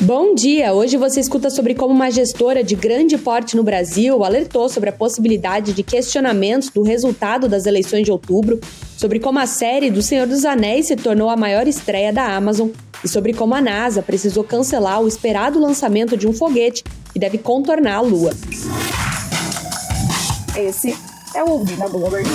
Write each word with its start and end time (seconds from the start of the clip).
Bom 0.00 0.32
dia! 0.32 0.72
Hoje 0.72 0.96
você 0.96 1.18
escuta 1.18 1.50
sobre 1.50 1.74
como 1.74 1.92
uma 1.92 2.08
gestora 2.08 2.62
de 2.62 2.76
grande 2.76 3.18
porte 3.18 3.56
no 3.56 3.64
Brasil 3.64 4.22
alertou 4.24 4.68
sobre 4.68 4.90
a 4.90 4.92
possibilidade 4.92 5.72
de 5.72 5.82
questionamentos 5.82 6.70
do 6.70 6.82
resultado 6.82 7.48
das 7.48 7.66
eleições 7.66 8.04
de 8.04 8.12
outubro, 8.12 8.60
sobre 8.96 9.18
como 9.18 9.40
a 9.40 9.46
série 9.46 9.90
do 9.90 10.00
Senhor 10.00 10.26
dos 10.28 10.44
Anéis 10.44 10.86
se 10.86 10.94
tornou 10.94 11.28
a 11.28 11.36
maior 11.36 11.66
estreia 11.66 12.12
da 12.12 12.36
Amazon 12.36 12.68
e 13.02 13.08
sobre 13.08 13.32
como 13.32 13.56
a 13.56 13.60
NASA 13.60 14.00
precisou 14.00 14.44
cancelar 14.44 15.02
o 15.02 15.08
esperado 15.08 15.58
lançamento 15.58 16.16
de 16.16 16.28
um 16.28 16.32
foguete 16.32 16.84
que 17.12 17.18
deve 17.18 17.36
contornar 17.36 17.96
a 17.96 18.00
Lua. 18.00 18.30
Esse 20.56 20.96
é 21.34 21.42
o 21.42 21.50
Ouvindo 21.50 21.82
a 21.82 21.88
Bloomberg 21.88 22.28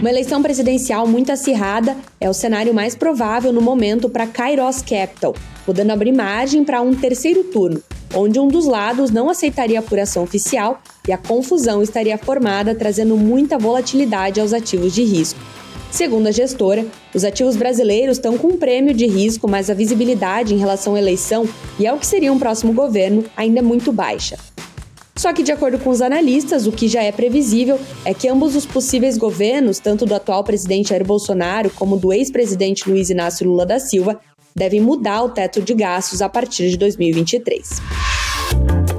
Uma 0.00 0.10
eleição 0.10 0.40
presidencial 0.40 1.08
muito 1.08 1.32
acirrada 1.32 1.96
é 2.20 2.30
o 2.30 2.32
cenário 2.32 2.72
mais 2.72 2.94
provável 2.94 3.52
no 3.52 3.60
momento 3.60 4.08
para 4.08 4.28
Kairos 4.28 4.80
Capital, 4.80 5.34
podendo 5.66 5.92
abrir 5.92 6.12
margem 6.12 6.62
para 6.62 6.80
um 6.80 6.94
terceiro 6.94 7.42
turno, 7.42 7.82
onde 8.14 8.38
um 8.38 8.46
dos 8.46 8.64
lados 8.64 9.10
não 9.10 9.28
aceitaria 9.28 9.80
apuração 9.80 10.22
oficial 10.22 10.80
e 11.06 11.12
a 11.12 11.18
confusão 11.18 11.82
estaria 11.82 12.16
formada, 12.16 12.76
trazendo 12.76 13.16
muita 13.16 13.58
volatilidade 13.58 14.40
aos 14.40 14.52
ativos 14.52 14.94
de 14.94 15.02
risco. 15.02 15.40
Segundo 15.90 16.28
a 16.28 16.32
gestora, 16.32 16.86
os 17.12 17.24
ativos 17.24 17.56
brasileiros 17.56 18.18
estão 18.18 18.38
com 18.38 18.48
um 18.48 18.56
prêmio 18.56 18.94
de 18.94 19.06
risco, 19.06 19.50
mas 19.50 19.68
a 19.68 19.74
visibilidade 19.74 20.54
em 20.54 20.58
relação 20.58 20.94
à 20.94 20.98
eleição 20.98 21.48
e 21.76 21.88
ao 21.88 21.98
que 21.98 22.06
seria 22.06 22.32
um 22.32 22.38
próximo 22.38 22.72
governo 22.72 23.24
ainda 23.36 23.58
é 23.58 23.62
muito 23.62 23.90
baixa. 23.90 24.36
Só 25.18 25.32
que, 25.32 25.42
de 25.42 25.50
acordo 25.50 25.80
com 25.80 25.90
os 25.90 26.00
analistas, 26.00 26.68
o 26.68 26.70
que 26.70 26.86
já 26.86 27.02
é 27.02 27.10
previsível 27.10 27.76
é 28.04 28.14
que 28.14 28.28
ambos 28.28 28.54
os 28.54 28.64
possíveis 28.64 29.18
governos, 29.18 29.80
tanto 29.80 30.06
do 30.06 30.14
atual 30.14 30.44
presidente 30.44 30.90
Jair 30.90 31.04
Bolsonaro 31.04 31.70
como 31.70 31.96
do 31.96 32.12
ex-presidente 32.12 32.88
Luiz 32.88 33.10
Inácio 33.10 33.44
Lula 33.44 33.66
da 33.66 33.80
Silva, 33.80 34.20
devem 34.54 34.80
mudar 34.80 35.24
o 35.24 35.30
teto 35.30 35.60
de 35.60 35.74
gastos 35.74 36.22
a 36.22 36.28
partir 36.28 36.70
de 36.70 36.76
2023. 36.76 37.68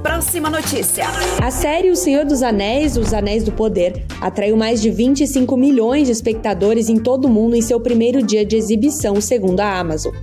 Próxima 0.04 0.50
notícia. 0.50 1.06
A 1.42 1.52
série 1.52 1.90
O 1.90 1.96
Senhor 1.96 2.26
dos 2.26 2.44
Anéis, 2.44 2.98
Os 2.98 3.14
Anéis 3.14 3.46
do 3.46 3.54
Poder, 3.54 4.06
atraiu 4.20 4.58
mais 4.58 4.82
de 4.82 4.90
25 4.90 5.56
milhões 5.56 6.08
de 6.08 6.12
espectadores 6.12 6.90
em 6.90 6.98
todo 6.98 7.26
o 7.26 7.30
mundo 7.30 7.56
em 7.56 7.62
seu 7.62 7.80
primeiro 7.80 8.22
dia 8.22 8.44
de 8.44 8.58
exibição, 8.58 9.22
segundo 9.22 9.62
a 9.62 9.80
Amazon. 9.80 10.14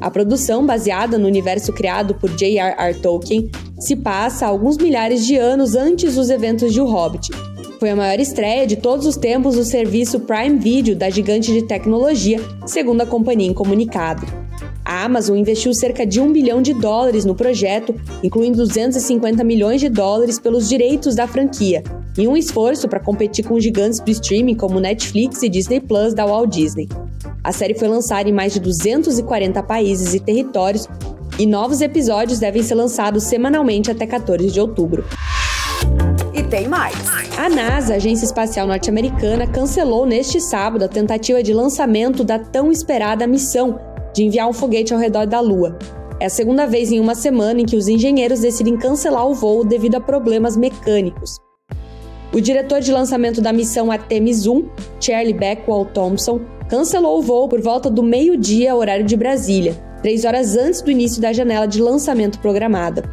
A 0.00 0.10
produção, 0.10 0.64
baseada 0.64 1.18
no 1.18 1.26
universo 1.26 1.72
criado 1.74 2.14
por 2.14 2.30
J.R.R. 2.30 2.94
Tolkien, 3.00 3.50
se 3.82 3.96
passa 3.96 4.46
alguns 4.46 4.76
milhares 4.76 5.26
de 5.26 5.36
anos 5.36 5.74
antes 5.74 6.14
dos 6.14 6.30
eventos 6.30 6.72
de 6.72 6.80
O 6.80 6.86
Hobbit. 6.86 7.32
Foi 7.80 7.90
a 7.90 7.96
maior 7.96 8.20
estreia 8.20 8.64
de 8.64 8.76
todos 8.76 9.06
os 9.06 9.16
tempos 9.16 9.56
do 9.56 9.64
serviço 9.64 10.20
Prime 10.20 10.56
Video 10.56 10.94
da 10.94 11.10
gigante 11.10 11.52
de 11.52 11.66
tecnologia, 11.66 12.38
segundo 12.64 13.00
a 13.00 13.06
companhia 13.06 13.48
em 13.48 13.52
comunicado. 13.52 14.24
A 14.84 15.04
Amazon 15.04 15.36
investiu 15.36 15.74
cerca 15.74 16.06
de 16.06 16.20
um 16.20 16.32
bilhão 16.32 16.62
de 16.62 16.72
dólares 16.72 17.24
no 17.24 17.34
projeto, 17.34 17.92
incluindo 18.22 18.58
250 18.58 19.42
milhões 19.42 19.80
de 19.80 19.88
dólares 19.88 20.38
pelos 20.38 20.68
direitos 20.68 21.16
da 21.16 21.26
franquia, 21.26 21.82
em 22.16 22.28
um 22.28 22.36
esforço 22.36 22.88
para 22.88 23.00
competir 23.00 23.44
com 23.44 23.58
gigantes 23.58 23.98
do 23.98 24.12
streaming 24.12 24.54
como 24.54 24.78
Netflix 24.78 25.42
e 25.42 25.48
Disney 25.48 25.80
Plus 25.80 26.14
da 26.14 26.24
Walt 26.24 26.50
Disney. 26.50 26.88
A 27.42 27.50
série 27.50 27.74
foi 27.74 27.88
lançada 27.88 28.28
em 28.28 28.32
mais 28.32 28.52
de 28.52 28.60
240 28.60 29.60
países 29.64 30.14
e 30.14 30.20
territórios 30.20 30.88
e 31.38 31.46
novos 31.46 31.80
episódios 31.80 32.38
devem 32.38 32.62
ser 32.62 32.74
lançados 32.74 33.24
semanalmente 33.24 33.90
até 33.90 34.06
14 34.06 34.50
de 34.50 34.60
outubro. 34.60 35.04
E 36.34 36.42
tem 36.42 36.68
mais. 36.68 36.94
A 37.36 37.48
NASA, 37.48 37.94
a 37.94 37.96
Agência 37.96 38.24
Espacial 38.24 38.66
Norte-Americana, 38.66 39.46
cancelou 39.46 40.06
neste 40.06 40.40
sábado 40.40 40.84
a 40.84 40.88
tentativa 40.88 41.42
de 41.42 41.52
lançamento 41.52 42.22
da 42.22 42.38
tão 42.38 42.70
esperada 42.70 43.26
missão 43.26 43.78
de 44.14 44.24
enviar 44.24 44.48
um 44.48 44.52
foguete 44.52 44.92
ao 44.92 45.00
redor 45.00 45.26
da 45.26 45.40
Lua. 45.40 45.78
É 46.20 46.26
a 46.26 46.30
segunda 46.30 46.66
vez 46.66 46.92
em 46.92 47.00
uma 47.00 47.14
semana 47.14 47.60
em 47.60 47.64
que 47.64 47.76
os 47.76 47.88
engenheiros 47.88 48.40
decidem 48.40 48.76
cancelar 48.76 49.26
o 49.26 49.34
voo 49.34 49.64
devido 49.64 49.96
a 49.96 50.00
problemas 50.00 50.56
mecânicos. 50.56 51.36
O 52.32 52.40
diretor 52.40 52.80
de 52.80 52.92
lançamento 52.92 53.40
da 53.42 53.52
missão 53.52 53.90
Artemis 53.90 54.46
1, 54.46 54.68
Charlie 55.00 55.34
Beckwell 55.34 55.84
Thompson, 55.86 56.40
cancelou 56.68 57.18
o 57.18 57.22
voo 57.22 57.48
por 57.48 57.60
volta 57.60 57.90
do 57.90 58.02
meio-dia, 58.02 58.74
horário 58.74 59.04
de 59.04 59.16
Brasília, 59.16 59.76
três 60.02 60.24
horas 60.24 60.56
antes 60.56 60.82
do 60.82 60.90
início 60.90 61.22
da 61.22 61.32
janela 61.32 61.66
de 61.66 61.80
lançamento 61.80 62.38
programada. 62.40 63.04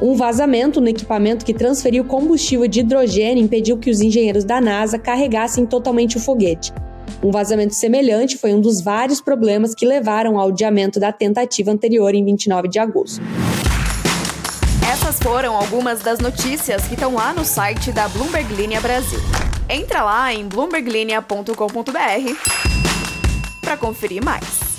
Um 0.00 0.14
vazamento 0.14 0.80
no 0.80 0.88
equipamento 0.88 1.44
que 1.44 1.52
transferiu 1.52 2.04
combustível 2.04 2.66
de 2.66 2.80
hidrogênio 2.80 3.44
impediu 3.44 3.76
que 3.76 3.90
os 3.90 4.00
engenheiros 4.00 4.44
da 4.44 4.58
NASA 4.60 4.98
carregassem 4.98 5.66
totalmente 5.66 6.16
o 6.16 6.20
foguete. 6.20 6.72
Um 7.22 7.30
vazamento 7.30 7.74
semelhante 7.74 8.38
foi 8.38 8.54
um 8.54 8.60
dos 8.60 8.80
vários 8.80 9.20
problemas 9.20 9.74
que 9.74 9.84
levaram 9.84 10.38
ao 10.38 10.48
adiamento 10.48 10.98
da 10.98 11.12
tentativa 11.12 11.70
anterior 11.70 12.14
em 12.14 12.24
29 12.24 12.68
de 12.68 12.78
agosto. 12.78 13.20
Essas 14.90 15.18
foram 15.18 15.54
algumas 15.54 16.00
das 16.00 16.18
notícias 16.18 16.86
que 16.86 16.94
estão 16.94 17.14
lá 17.14 17.34
no 17.34 17.44
site 17.44 17.92
da 17.92 18.08
Bloomberg 18.08 18.54
Linha 18.54 18.80
Brasil. 18.80 19.20
Entra 19.68 20.02
lá 20.02 20.32
em 20.32 20.48
bloomberglinea.com.br 20.48 21.52
para 23.60 23.76
conferir 23.76 24.24
mais. 24.24 24.69